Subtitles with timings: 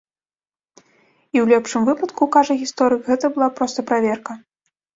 [0.79, 4.31] І ў лепшым выпадку, кажа гісторык, гэта была проста праверка.